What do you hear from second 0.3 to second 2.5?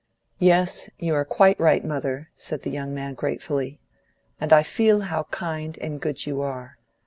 "Yes, you are quite right, mother,"